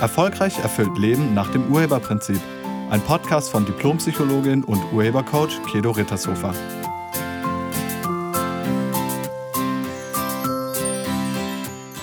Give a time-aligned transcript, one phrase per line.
[0.00, 2.40] Erfolgreich erfüllt Leben nach dem Urheberprinzip.
[2.88, 6.54] Ein Podcast von Diplompsychologin und Urhebercoach Kedo Rittershofer.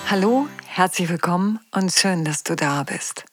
[0.08, 3.24] Hallo, herzlich willkommen und schön, dass du da bist.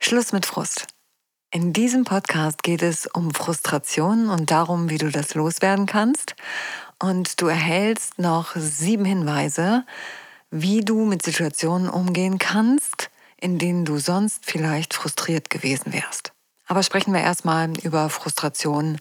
[0.00, 0.86] Schluss mit Frust.
[1.52, 6.36] In diesem Podcast geht es um Frustration und darum, wie du das loswerden kannst.
[6.98, 9.84] Und du erhältst noch sieben Hinweise,
[10.50, 12.99] wie du mit Situationen umgehen kannst,
[13.40, 16.32] in denen du sonst vielleicht frustriert gewesen wärst.
[16.66, 18.98] Aber sprechen wir erstmal über Frustration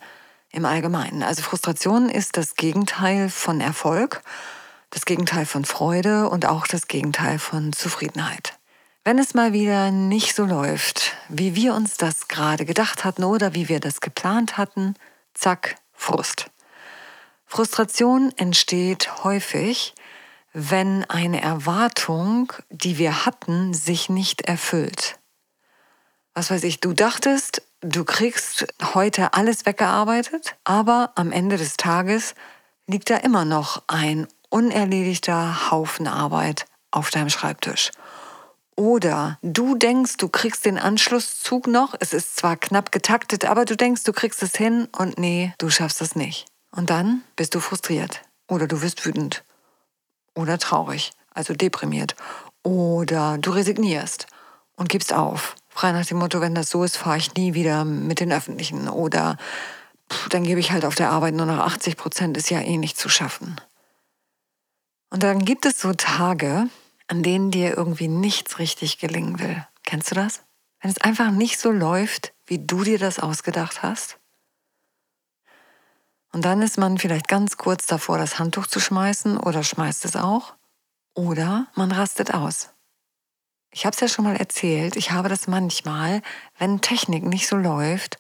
[0.51, 1.23] im Allgemeinen.
[1.23, 4.21] Also Frustration ist das Gegenteil von Erfolg,
[4.89, 8.57] das Gegenteil von Freude und auch das Gegenteil von Zufriedenheit.
[9.03, 13.53] Wenn es mal wieder nicht so läuft, wie wir uns das gerade gedacht hatten oder
[13.53, 14.95] wie wir das geplant hatten,
[15.33, 16.49] zack, Frust.
[17.45, 19.93] Frustration entsteht häufig,
[20.53, 25.19] wenn eine Erwartung, die wir hatten, sich nicht erfüllt.
[26.33, 32.35] Was weiß ich, du dachtest, du kriegst heute alles weggearbeitet, aber am Ende des Tages
[32.87, 37.91] liegt da immer noch ein unerledigter Haufen Arbeit auf deinem Schreibtisch.
[38.75, 43.75] Oder du denkst, du kriegst den Anschlusszug noch, es ist zwar knapp getaktet, aber du
[43.75, 46.45] denkst, du kriegst es hin und nee, du schaffst es nicht.
[46.71, 49.43] Und dann bist du frustriert oder du wirst wütend
[50.35, 52.15] oder traurig, also deprimiert.
[52.63, 54.27] Oder du resignierst
[54.75, 55.55] und gibst auf.
[55.69, 58.89] Frei nach dem Motto, wenn das so ist, fahre ich nie wieder mit den Öffentlichen.
[58.89, 59.37] Oder
[60.11, 62.77] pff, dann gebe ich halt auf der Arbeit nur noch 80 Prozent, ist ja eh
[62.77, 63.59] nicht zu schaffen.
[65.09, 66.69] Und dann gibt es so Tage,
[67.07, 69.65] an denen dir irgendwie nichts richtig gelingen will.
[69.83, 70.43] Kennst du das?
[70.81, 74.18] Wenn es einfach nicht so läuft, wie du dir das ausgedacht hast?
[76.31, 80.15] Und dann ist man vielleicht ganz kurz davor, das Handtuch zu schmeißen oder schmeißt es
[80.15, 80.53] auch.
[81.15, 82.69] Oder man rastet aus.
[83.71, 86.21] Ich habe es ja schon mal erzählt, ich habe das manchmal,
[86.57, 88.17] wenn Technik nicht so läuft,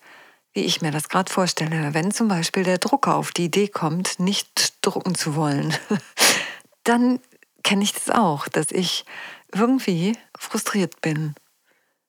[0.53, 1.93] wie ich mir das gerade vorstelle.
[1.93, 5.73] Wenn zum Beispiel der Drucker auf die Idee kommt, nicht drucken zu wollen,
[6.83, 7.19] dann
[7.63, 9.05] kenne ich das auch, dass ich
[9.53, 11.35] irgendwie frustriert bin.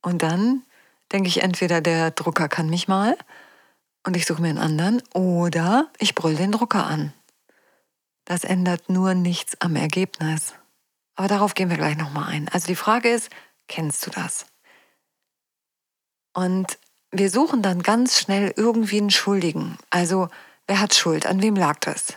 [0.02, 0.62] Und dann
[1.12, 3.16] denke ich entweder, der Drucker kann mich mal
[4.05, 7.12] und ich suche mir einen anderen oder ich brülle den Drucker an.
[8.25, 10.55] Das ändert nur nichts am Ergebnis.
[11.16, 12.49] Aber darauf gehen wir gleich nochmal ein.
[12.49, 13.31] Also die Frage ist,
[13.69, 14.47] kennst du das?
[16.33, 16.78] Und
[17.11, 19.78] wir suchen dann ganz schnell irgendwie einen Schuldigen.
[19.91, 20.28] Also,
[20.67, 21.27] wer hat Schuld?
[21.27, 22.15] An wem lag das?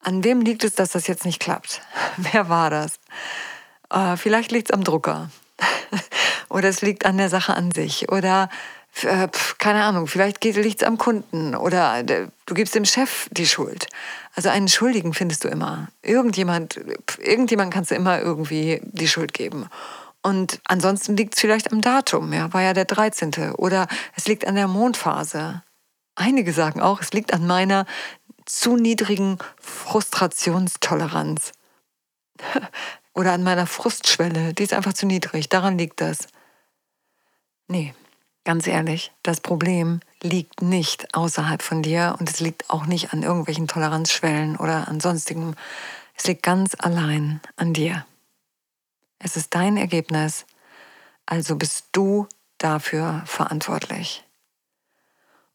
[0.00, 1.82] An wem liegt es, dass das jetzt nicht klappt?
[2.16, 2.98] wer war das?
[3.90, 5.30] Äh, vielleicht liegt es am Drucker.
[6.48, 8.10] oder es liegt an der Sache an sich.
[8.10, 8.50] Oder
[9.04, 13.46] äh, keine Ahnung, vielleicht liegt es am Kunden oder äh, du gibst dem Chef die
[13.46, 13.86] Schuld.
[14.34, 15.88] Also einen Schuldigen findest du immer.
[16.02, 16.80] Irgendjemand,
[17.18, 19.68] irgendjemand kannst du immer irgendwie die Schuld geben.
[20.22, 23.52] Und ansonsten liegt es vielleicht am Datum, ja, war ja der 13.
[23.52, 23.86] Oder
[24.16, 25.62] es liegt an der Mondphase.
[26.16, 27.86] Einige sagen auch, es liegt an meiner
[28.44, 31.52] zu niedrigen Frustrationstoleranz.
[33.14, 35.48] Oder an meiner Frustschwelle, die ist einfach zu niedrig.
[35.48, 36.26] Daran liegt das.
[37.68, 37.94] Nee,
[38.46, 43.24] Ganz ehrlich, das Problem liegt nicht außerhalb von dir und es liegt auch nicht an
[43.24, 45.56] irgendwelchen Toleranzschwellen oder an sonstigem.
[46.14, 48.06] Es liegt ganz allein an dir.
[49.18, 50.46] Es ist dein Ergebnis,
[51.26, 54.22] also bist du dafür verantwortlich.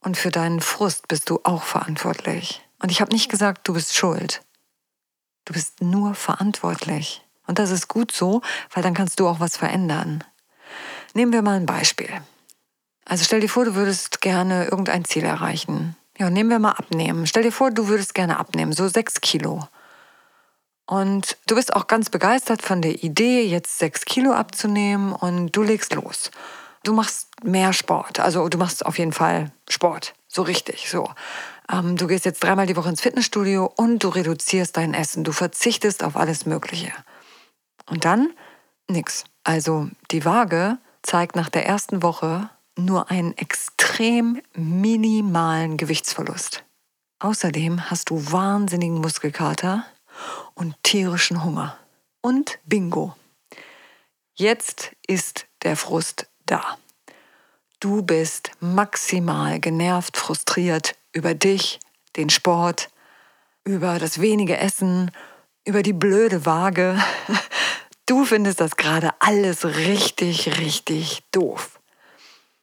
[0.01, 2.61] Und für deinen Frust bist du auch verantwortlich.
[2.79, 4.41] Und ich habe nicht gesagt, du bist schuld.
[5.45, 7.23] Du bist nur verantwortlich.
[7.47, 8.41] Und das ist gut so,
[8.73, 10.25] weil dann kannst du auch was verändern.
[11.13, 12.21] Nehmen wir mal ein Beispiel.
[13.05, 15.95] Also stell dir vor, du würdest gerne irgendein Ziel erreichen.
[16.17, 17.25] Ja, nehmen wir mal abnehmen.
[17.25, 19.67] Stell dir vor, du würdest gerne abnehmen, so sechs Kilo.
[20.85, 25.63] Und du bist auch ganz begeistert von der Idee, jetzt sechs Kilo abzunehmen und du
[25.63, 26.31] legst los.
[26.83, 28.19] Du machst mehr Sport.
[28.19, 30.13] Also du machst auf jeden Fall Sport.
[30.27, 31.09] So richtig, so.
[31.71, 35.23] Ähm, du gehst jetzt dreimal die Woche ins Fitnessstudio und du reduzierst dein Essen.
[35.23, 36.91] Du verzichtest auf alles Mögliche.
[37.89, 38.33] Und dann
[38.87, 39.23] nix.
[39.43, 42.49] Also die Waage zeigt nach der ersten Woche
[42.85, 46.63] nur einen extrem minimalen Gewichtsverlust.
[47.19, 49.85] Außerdem hast du wahnsinnigen Muskelkater
[50.55, 51.77] und tierischen Hunger.
[52.21, 53.15] Und bingo.
[54.33, 56.77] Jetzt ist der Frust da.
[57.79, 61.79] Du bist maximal genervt, frustriert über dich,
[62.15, 62.89] den Sport,
[63.63, 65.11] über das wenige Essen,
[65.65, 66.97] über die blöde Waage.
[68.07, 71.79] Du findest das gerade alles richtig, richtig doof.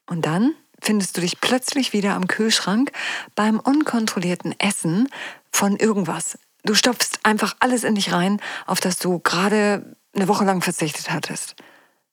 [0.08, 2.93] Und dann findest du dich plötzlich wieder am Kühlschrank
[3.34, 5.08] beim unkontrollierten Essen
[5.52, 6.38] von irgendwas.
[6.64, 11.10] Du stopfst einfach alles in dich rein, auf das du gerade eine Woche lang verzichtet
[11.10, 11.55] hattest.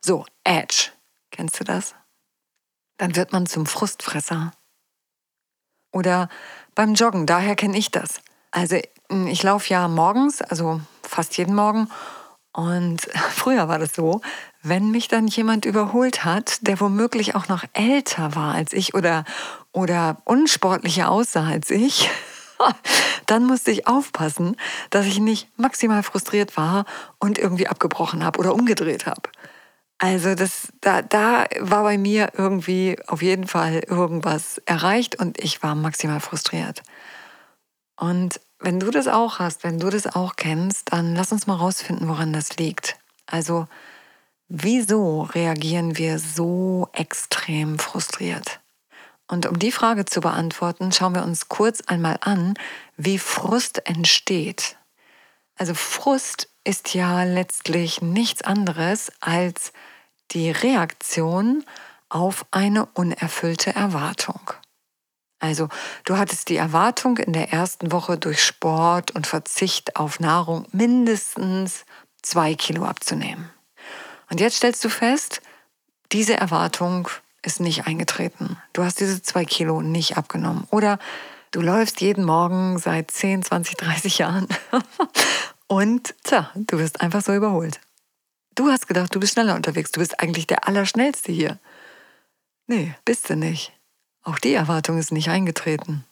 [0.03, 0.91] So, Edge.
[1.31, 1.95] Kennst du das?
[2.97, 4.51] Dann wird man zum Frustfresser.
[5.91, 6.29] Oder
[6.75, 8.21] beim Joggen, daher kenne ich das.
[8.51, 8.77] Also
[9.27, 11.89] ich laufe ja morgens, also fast jeden Morgen.
[12.53, 13.01] Und
[13.31, 14.21] früher war das so,
[14.67, 19.23] wenn mich dann jemand überholt hat, der womöglich auch noch älter war als ich oder,
[19.71, 22.09] oder unsportlicher aussah als ich,
[23.27, 24.55] dann musste ich aufpassen,
[24.89, 26.85] dass ich nicht maximal frustriert war
[27.19, 29.29] und irgendwie abgebrochen habe oder umgedreht habe.
[29.99, 35.63] Also das, da, da war bei mir irgendwie auf jeden Fall irgendwas erreicht und ich
[35.63, 36.81] war maximal frustriert.
[37.97, 41.55] Und wenn du das auch hast, wenn du das auch kennst, dann lass uns mal
[41.55, 42.97] rausfinden, woran das liegt.
[43.25, 43.67] Also,
[44.47, 48.59] wieso reagieren wir so extrem frustriert?
[49.27, 52.53] Und um die Frage zu beantworten, schauen wir uns kurz einmal an,
[52.95, 54.77] wie Frust entsteht.
[55.55, 59.73] Also Frust ist ja letztlich nichts anderes als
[60.31, 61.63] die Reaktion
[62.09, 64.51] auf eine unerfüllte Erwartung.
[65.39, 65.69] Also
[66.05, 71.85] du hattest die Erwartung, in der ersten Woche durch Sport und Verzicht auf Nahrung mindestens
[72.21, 73.51] zwei Kilo abzunehmen.
[74.29, 75.41] Und jetzt stellst du fest,
[76.11, 77.07] diese Erwartung
[77.41, 78.57] ist nicht eingetreten.
[78.73, 80.67] Du hast diese zwei Kilo nicht abgenommen.
[80.71, 80.99] Oder
[81.51, 84.47] du läufst jeden Morgen seit 10, 20, 30 Jahren
[85.67, 87.79] und tja, du wirst einfach so überholt.
[88.55, 89.91] Du hast gedacht, du bist schneller unterwegs.
[89.91, 91.59] Du bist eigentlich der Allerschnellste hier.
[92.67, 93.73] Nee, bist du nicht.
[94.23, 96.05] Auch die Erwartung ist nicht eingetreten.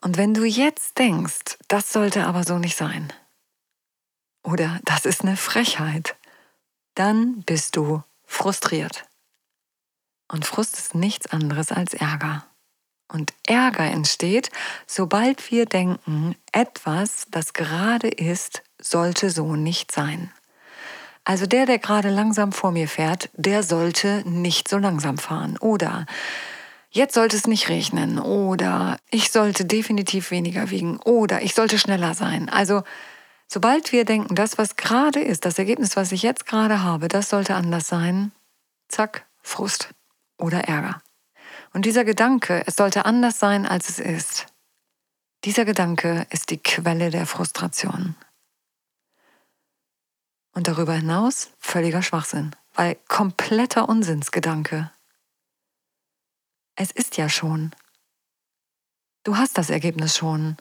[0.00, 3.12] Und wenn du jetzt denkst, das sollte aber so nicht sein,
[4.44, 6.16] oder das ist eine Frechheit,
[6.94, 9.04] dann bist du frustriert.
[10.30, 12.46] Und Frust ist nichts anderes als Ärger.
[13.08, 14.50] Und Ärger entsteht,
[14.86, 20.32] sobald wir denken, etwas, das gerade ist, sollte so nicht sein.
[21.24, 25.56] Also der, der gerade langsam vor mir fährt, der sollte nicht so langsam fahren.
[25.58, 26.06] Oder
[26.90, 28.18] jetzt sollte es nicht regnen.
[28.18, 30.98] Oder ich sollte definitiv weniger wiegen.
[30.98, 32.48] Oder ich sollte schneller sein.
[32.48, 32.82] Also
[33.52, 37.28] sobald wir denken, das, was gerade ist, das Ergebnis, was ich jetzt gerade habe, das
[37.28, 38.32] sollte anders sein,
[38.88, 39.90] zack, Frust
[40.38, 41.02] oder Ärger.
[41.74, 44.46] Und dieser Gedanke, es sollte anders sein, als es ist,
[45.44, 48.14] dieser Gedanke ist die Quelle der Frustration.
[50.54, 54.90] Und darüber hinaus völliger Schwachsinn, weil kompletter Unsinnsgedanke.
[56.74, 57.74] Es ist ja schon.
[59.24, 60.56] Du hast das Ergebnis schon.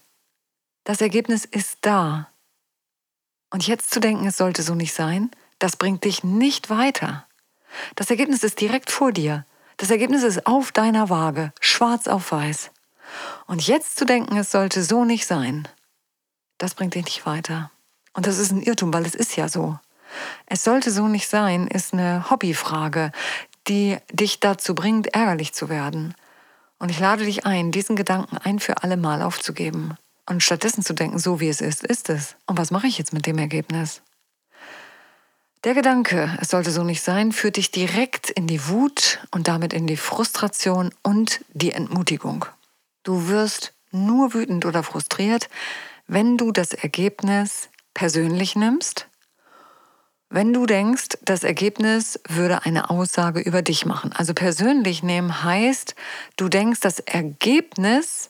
[0.83, 2.30] Das Ergebnis ist da.
[3.51, 7.27] Und jetzt zu denken, es sollte so nicht sein, das bringt dich nicht weiter.
[7.95, 9.45] Das Ergebnis ist direkt vor dir.
[9.77, 12.71] Das Ergebnis ist auf deiner Waage, schwarz auf weiß.
[13.45, 15.67] Und jetzt zu denken, es sollte so nicht sein,
[16.57, 17.71] das bringt dich nicht weiter.
[18.13, 19.77] Und das ist ein Irrtum, weil es ist ja so.
[20.45, 23.11] Es sollte so nicht sein, ist eine Hobbyfrage,
[23.67, 26.15] die dich dazu bringt, ärgerlich zu werden.
[26.79, 30.93] Und ich lade dich ein, diesen Gedanken ein für alle Mal aufzugeben und stattdessen zu
[30.93, 32.35] denken, so wie es ist, ist es.
[32.45, 34.01] Und was mache ich jetzt mit dem Ergebnis?
[35.63, 39.73] Der Gedanke, es sollte so nicht sein, führt dich direkt in die Wut und damit
[39.73, 42.45] in die Frustration und die Entmutigung.
[43.03, 45.49] Du wirst nur wütend oder frustriert,
[46.07, 49.07] wenn du das Ergebnis persönlich nimmst
[50.33, 54.13] wenn du denkst, das Ergebnis würde eine Aussage über dich machen.
[54.13, 55.93] Also persönlich nehmen heißt,
[56.37, 58.29] du denkst, das Ergebnis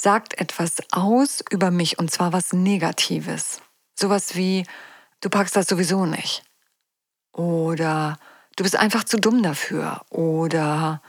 [0.00, 3.60] sagt etwas aus über mich und zwar was Negatives.
[3.94, 4.64] Sowas wie,
[5.20, 6.42] du packst das sowieso nicht.
[7.32, 8.18] Oder
[8.56, 10.00] du bist einfach zu dumm dafür.
[10.08, 11.02] Oder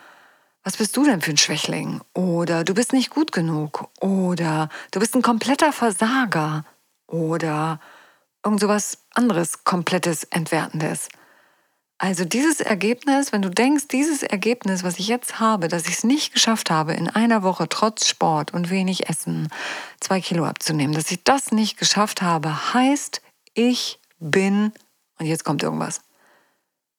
[0.63, 2.01] was bist du denn für ein Schwächling?
[2.13, 3.89] Oder du bist nicht gut genug.
[4.01, 6.65] Oder du bist ein kompletter Versager.
[7.07, 7.79] Oder
[8.43, 11.07] irgend sowas anderes, komplettes, entwertendes.
[12.03, 16.03] Also dieses Ergebnis, wenn du denkst, dieses Ergebnis, was ich jetzt habe, dass ich es
[16.03, 19.49] nicht geschafft habe, in einer Woche trotz Sport und wenig Essen
[19.99, 23.21] zwei Kilo abzunehmen, dass ich das nicht geschafft habe, heißt,
[23.53, 24.73] ich bin,
[25.19, 26.01] und jetzt kommt irgendwas,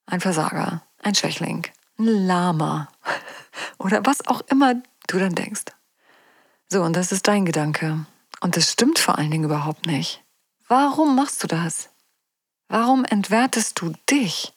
[0.07, 1.67] ein Versager, ein Schwächling,
[1.99, 2.89] ein Lama
[3.79, 4.77] oder was auch immer
[5.09, 5.65] du dann denkst.
[6.69, 8.07] So, und das ist dein Gedanke.
[8.41, 10.23] Und das stimmt vor allen Dingen überhaupt nicht.
[10.69, 11.89] Warum machst du das?
[12.69, 14.55] Warum entwertest du dich?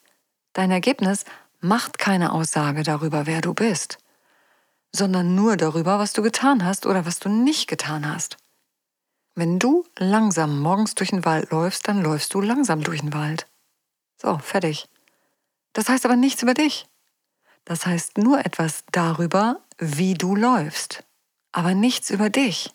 [0.56, 1.26] Dein Ergebnis
[1.60, 3.98] macht keine Aussage darüber, wer du bist,
[4.94, 8.38] sondern nur darüber, was du getan hast oder was du nicht getan hast.
[9.36, 13.48] Wenn du langsam morgens durch den Wald läufst, dann läufst du langsam durch den Wald.
[14.16, 14.88] So, fertig.
[15.74, 16.88] Das heißt aber nichts über dich.
[17.66, 21.04] Das heißt nur etwas darüber, wie du läufst,
[21.52, 22.74] aber nichts über dich.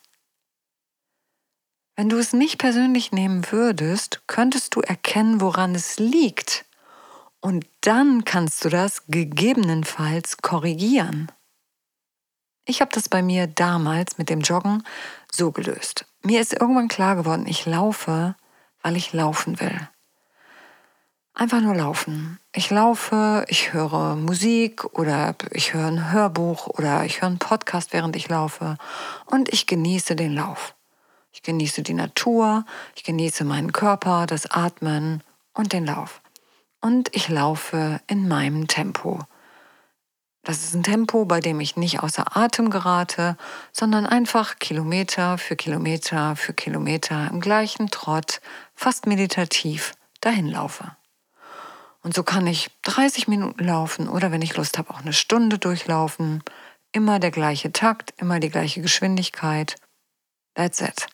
[1.97, 6.67] Wenn du es nicht persönlich nehmen würdest, könntest du erkennen, woran es liegt
[7.41, 11.33] Und dann kannst du das gegebenenfalls korrigieren.
[12.67, 14.85] Ich habe das bei mir damals mit dem Joggen
[15.33, 16.05] so gelöst.
[16.23, 18.37] Mir ist irgendwann klar geworden, ich laufe,
[18.83, 19.89] weil ich laufen will.
[21.33, 22.39] Einfach nur laufen.
[22.53, 27.95] Ich laufe, ich höre Musik oder ich höre ein Hörbuch oder ich höre einen Podcast,
[27.95, 28.77] während ich laufe
[29.25, 30.75] und ich genieße den Lauf.
[31.33, 35.23] Ich genieße die Natur, ich genieße meinen Körper, das Atmen
[35.55, 36.21] und den Lauf.
[36.81, 39.21] Und ich laufe in meinem Tempo.
[40.43, 43.37] Das ist ein Tempo, bei dem ich nicht außer Atem gerate,
[43.73, 48.41] sondern einfach Kilometer für Kilometer für Kilometer im gleichen Trott,
[48.75, 50.97] fast meditativ dahin laufe.
[52.03, 55.59] Und so kann ich 30 Minuten laufen oder wenn ich Lust habe, auch eine Stunde
[55.59, 56.43] durchlaufen.
[56.93, 59.77] Immer der gleiche Takt, immer die gleiche Geschwindigkeit.
[60.55, 61.07] That's it.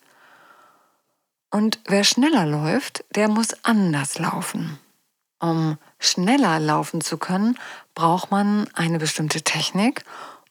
[1.51, 4.79] Und wer schneller läuft, der muss anders laufen.
[5.39, 7.59] Um schneller laufen zu können,
[7.95, 10.05] braucht man eine bestimmte Technik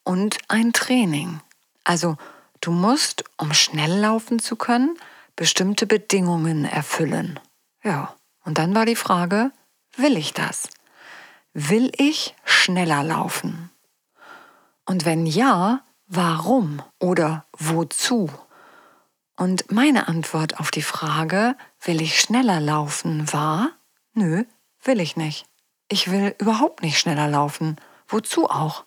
[0.04, 1.42] und ein Training.
[1.84, 2.18] Also
[2.62, 4.98] du musst, um schnell laufen zu können,
[5.36, 7.40] bestimmte Bedingungen erfüllen.
[7.84, 9.52] Ja, und dann war die Frage,
[9.98, 10.70] Will ich das?
[11.54, 13.72] Will ich schneller laufen?
[14.86, 18.30] Und wenn ja, warum oder wozu?
[19.38, 23.70] Und meine Antwort auf die Frage, will ich schneller laufen, war,
[24.14, 24.44] nö,
[24.86, 25.46] will ich nicht.
[25.90, 27.78] Ich will überhaupt nicht schneller laufen.
[28.08, 28.86] Wozu auch?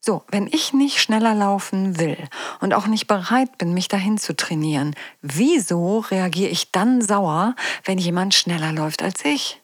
[0.00, 2.28] So, wenn ich nicht schneller laufen will
[2.60, 7.98] und auch nicht bereit bin, mich dahin zu trainieren, wieso reagiere ich dann sauer, wenn
[7.98, 9.60] jemand schneller läuft als ich?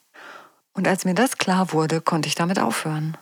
[0.73, 3.17] Und als mir das klar wurde, konnte ich damit aufhören.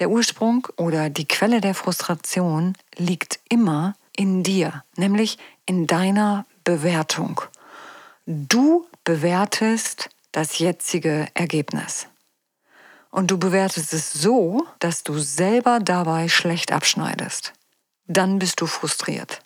[0.00, 7.40] Der Ursprung oder die Quelle der Frustration liegt immer in dir, nämlich in deiner Bewertung.
[8.26, 12.06] Du bewertest das jetzige Ergebnis.
[13.10, 17.52] Und du bewertest es so, dass du selber dabei schlecht abschneidest.
[18.06, 19.40] Dann bist du frustriert.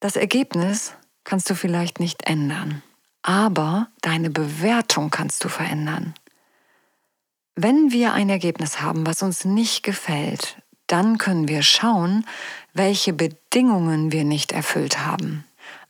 [0.00, 0.92] Das Ergebnis
[1.24, 2.82] kannst du vielleicht nicht ändern
[3.22, 6.14] aber deine Bewertung kannst du verändern.
[7.54, 12.26] Wenn wir ein Ergebnis haben, was uns nicht gefällt, dann können wir schauen,
[12.74, 15.44] welche Bedingungen wir nicht erfüllt haben.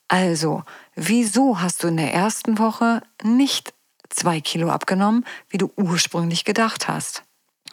[0.09, 0.63] Also,
[0.95, 3.73] wieso hast du in der ersten Woche nicht
[4.15, 7.25] zwei Kilo abgenommen, wie du ursprünglich gedacht hast?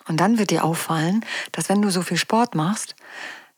[0.08, 2.96] Und dann wird dir auffallen, dass wenn du so viel Sport machst,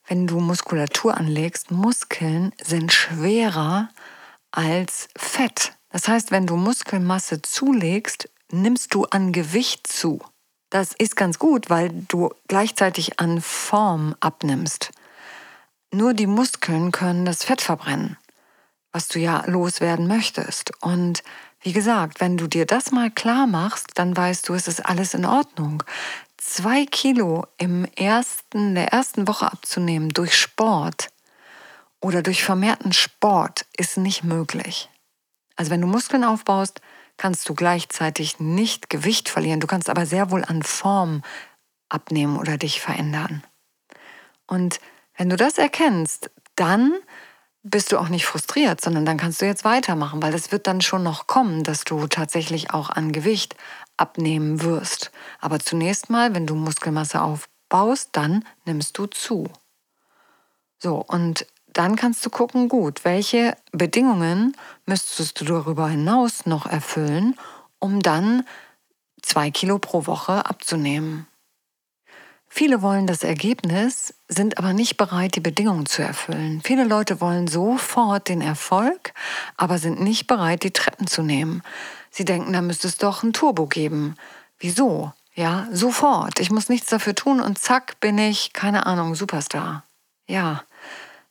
[0.07, 3.89] wenn du Muskulatur anlegst, Muskeln sind schwerer
[4.51, 5.73] als Fett.
[5.89, 10.21] Das heißt, wenn du Muskelmasse zulegst, nimmst du an Gewicht zu.
[10.69, 14.91] Das ist ganz gut, weil du gleichzeitig an Form abnimmst.
[15.93, 18.17] Nur die Muskeln können das Fett verbrennen,
[18.93, 20.71] was du ja loswerden möchtest.
[20.81, 21.23] Und
[21.62, 25.13] wie gesagt, wenn du dir das mal klar machst, dann weißt du, es ist alles
[25.13, 25.84] in Ordnung.
[26.38, 31.10] Zwei Kilo im ersten, der ersten Woche abzunehmen durch Sport
[32.00, 34.89] oder durch vermehrten Sport ist nicht möglich.
[35.56, 36.82] Also wenn du Muskeln aufbaust,
[37.18, 39.60] kannst du gleichzeitig nicht Gewicht verlieren.
[39.60, 41.22] Du kannst aber sehr wohl an Form
[41.89, 43.44] abnehmen oder dich verändern.
[44.48, 44.80] Und
[45.15, 46.94] wenn du das erkennst, dann
[47.63, 50.82] bist du auch nicht frustriert, sondern dann kannst du jetzt weitermachen, weil es wird dann
[50.82, 53.56] schon noch kommen, dass du tatsächlich auch an Gewicht
[53.98, 55.12] abnehmen wirst.
[55.39, 59.48] Aber zunächst mal, wenn du Muskelmasse aufbaust, dann nimmst du zu.
[60.80, 67.38] So, und dann kannst du gucken, gut, welche Bedingungen müsstest du darüber hinaus noch erfüllen,
[67.80, 68.46] um dann
[69.22, 71.27] zwei Kilo pro Woche abzunehmen.
[72.53, 76.62] Viele wollen das Ergebnis, sind aber nicht bereit, die Bedingungen zu erfüllen.
[76.62, 79.13] Viele Leute wollen sofort den Erfolg,
[79.55, 81.63] aber sind nicht bereit, die Treppen zu nehmen.
[82.10, 84.15] Sie denken, da müsste es doch ein Turbo geben.
[84.60, 85.13] Wieso?
[85.34, 86.41] Ja, sofort.
[86.41, 89.86] Ich muss nichts dafür tun und zack bin ich, keine Ahnung, Superstar.
[90.27, 90.63] Ja,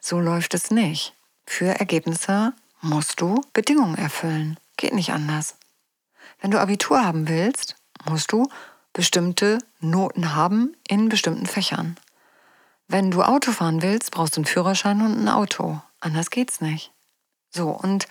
[0.00, 1.12] so läuft es nicht.
[1.44, 4.58] Für Ergebnisse musst du Bedingungen erfüllen.
[4.78, 5.56] Geht nicht anders.
[6.40, 7.76] Wenn du Abitur haben willst,
[8.08, 8.48] musst du
[8.92, 11.96] bestimmte Noten haben in bestimmten Fächern.
[12.88, 15.80] Wenn du Auto fahren willst, brauchst du einen Führerschein und ein Auto.
[16.00, 16.92] Anders geht's nicht.
[17.50, 18.06] So, und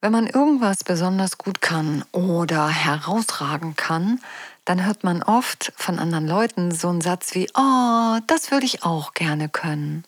[0.00, 4.20] wenn man irgendwas besonders gut kann oder herausragen kann,
[4.64, 8.84] dann hört man oft von anderen Leuten so einen Satz wie, oh, das würde ich
[8.84, 10.04] auch gerne können.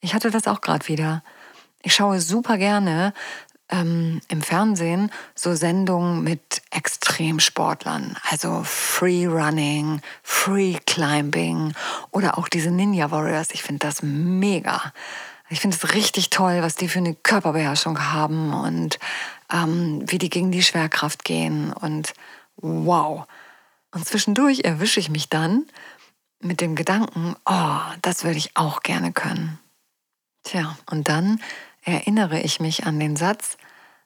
[0.00, 1.22] Ich hatte das auch gerade wieder.
[1.82, 3.12] Ich schaue super gerne
[3.68, 11.74] ähm, im Fernsehen so Sendungen mit Extremsportlern, also Free Running, Free Climbing
[12.10, 13.48] oder auch diese Ninja Warriors.
[13.52, 14.92] Ich finde das mega.
[15.48, 18.98] Ich finde es richtig toll, was die für eine Körperbeherrschung haben und
[19.52, 22.14] ähm, wie die gegen die Schwerkraft gehen und
[22.56, 23.26] wow.
[23.92, 25.66] Und zwischendurch erwische ich mich dann
[26.40, 29.58] mit dem Gedanken, oh, das würde ich auch gerne können.
[30.42, 31.40] Tja, und dann
[31.86, 33.56] erinnere ich mich an den Satz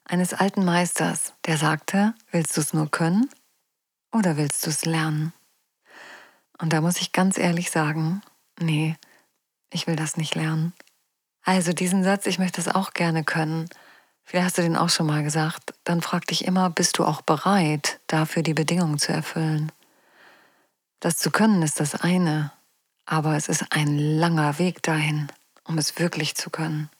[0.05, 3.29] eines alten Meisters, der sagte, willst du es nur können
[4.13, 5.33] oder willst du es lernen?
[6.59, 8.21] Und da muss ich ganz ehrlich sagen,
[8.59, 8.95] nee,
[9.71, 10.73] ich will das nicht lernen.
[11.43, 13.67] Also diesen Satz, ich möchte es auch gerne können.
[14.23, 15.73] Vielleicht hast du den auch schon mal gesagt.
[15.83, 19.71] Dann frag dich immer, bist du auch bereit, dafür die Bedingungen zu erfüllen?
[20.99, 22.51] Das zu können ist das eine,
[23.07, 25.31] aber es ist ein langer Weg dahin,
[25.63, 26.91] um es wirklich zu können.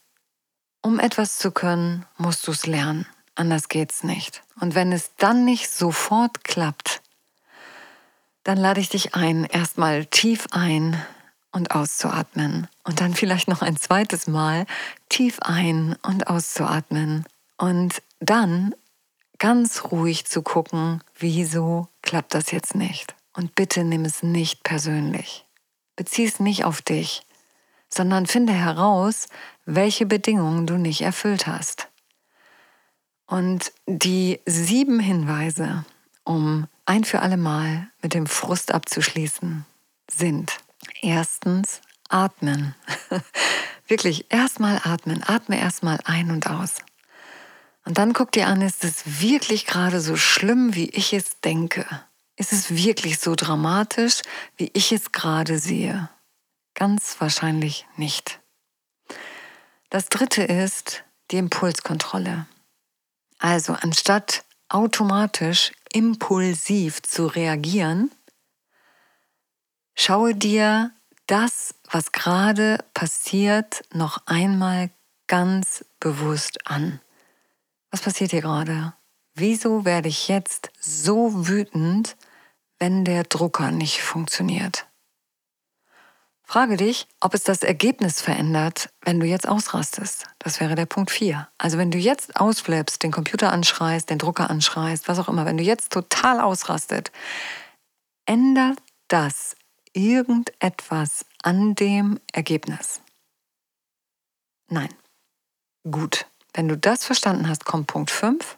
[0.81, 3.05] Um etwas zu können, musst du es lernen.
[3.35, 4.43] Anders geht's nicht.
[4.59, 7.01] Und wenn es dann nicht sofort klappt,
[8.43, 10.99] dann lade ich dich ein, erstmal tief ein
[11.51, 12.67] und auszuatmen.
[12.83, 14.65] Und dann vielleicht noch ein zweites Mal
[15.09, 17.25] tief ein und auszuatmen.
[17.57, 18.73] Und dann
[19.37, 23.15] ganz ruhig zu gucken, wieso klappt das jetzt nicht.
[23.33, 25.45] Und bitte nimm es nicht persönlich.
[25.95, 27.23] Bezieh es nicht auf dich,
[27.93, 29.27] sondern finde heraus,
[29.65, 31.87] welche Bedingungen du nicht erfüllt hast.
[33.27, 35.85] Und die sieben Hinweise,
[36.23, 39.65] um ein für alle Mal mit dem Frust abzuschließen,
[40.09, 40.57] sind
[41.01, 42.75] erstens atmen.
[43.87, 45.23] Wirklich erstmal atmen.
[45.23, 46.77] Atme erstmal ein und aus.
[47.85, 51.85] Und dann guck dir an, ist es wirklich gerade so schlimm, wie ich es denke?
[52.35, 54.21] Ist es wirklich so dramatisch,
[54.55, 56.09] wie ich es gerade sehe?
[56.73, 58.39] Ganz wahrscheinlich nicht.
[59.89, 62.47] Das dritte ist die Impulskontrolle.
[63.39, 68.11] Also anstatt automatisch impulsiv zu reagieren,
[69.95, 70.91] schaue dir
[71.27, 74.89] das, was gerade passiert, noch einmal
[75.27, 77.01] ganz bewusst an.
[77.89, 78.93] Was passiert hier gerade?
[79.33, 82.17] Wieso werde ich jetzt so wütend,
[82.79, 84.87] wenn der Drucker nicht funktioniert?
[86.51, 90.25] Frage dich, ob es das Ergebnis verändert, wenn du jetzt ausrastest.
[90.37, 91.47] Das wäre der Punkt 4.
[91.57, 95.55] Also wenn du jetzt ausflippst, den Computer anschreist, den Drucker anschreist, was auch immer, wenn
[95.55, 97.13] du jetzt total ausrastet,
[98.25, 99.55] ändert das
[99.93, 102.99] irgendetwas an dem Ergebnis?
[104.67, 104.93] Nein.
[105.89, 106.25] Gut.
[106.53, 108.57] Wenn du das verstanden hast, kommt Punkt 5.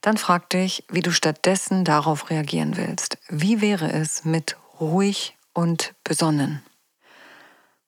[0.00, 3.18] Dann frag dich, wie du stattdessen darauf reagieren willst.
[3.28, 6.62] Wie wäre es mit ruhig und besonnen?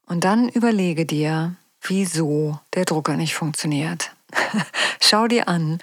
[0.07, 4.13] Und dann überlege dir, wieso der Drucker nicht funktioniert.
[5.01, 5.79] Schau dir an,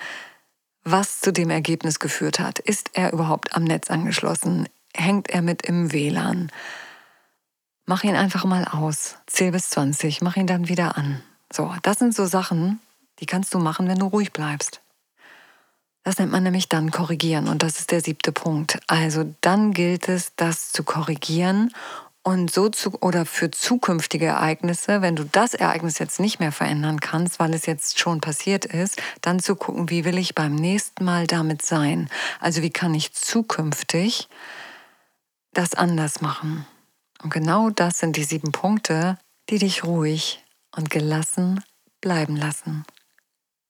[0.84, 2.60] was zu dem Ergebnis geführt hat.
[2.60, 4.68] Ist er überhaupt am Netz angeschlossen?
[4.96, 6.52] Hängt er mit im WLAN?
[7.86, 9.18] Mach ihn einfach mal aus.
[9.28, 11.22] Zähl bis 20, mach ihn dann wieder an.
[11.52, 12.80] So, das sind so Sachen,
[13.20, 14.82] die kannst du machen, wenn du ruhig bleibst.
[16.04, 18.80] Das nennt man nämlich dann korrigieren und das ist der siebte Punkt.
[18.88, 21.74] Also dann gilt es, das zu korrigieren
[22.24, 27.02] und so zu, oder für zukünftige Ereignisse, wenn du das Ereignis jetzt nicht mehr verändern
[27.02, 31.04] kannst, weil es jetzt schon passiert ist, dann zu gucken, wie will ich beim nächsten
[31.04, 32.10] Mal damit sein?
[32.40, 34.30] Also wie kann ich zukünftig
[35.52, 36.66] das anders machen?
[37.22, 39.18] Und genau das sind die sieben Punkte,
[39.50, 40.44] die dich ruhig
[40.76, 41.62] und gelassen
[42.00, 42.86] bleiben lassen.